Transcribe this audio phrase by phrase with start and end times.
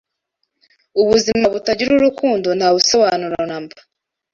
[1.01, 3.77] Ubuzima butagira urukundo nta busobanuro namba.